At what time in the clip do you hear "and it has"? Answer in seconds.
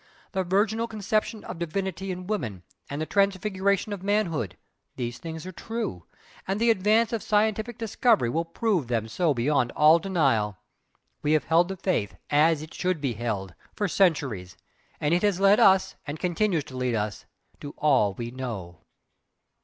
14.99-15.39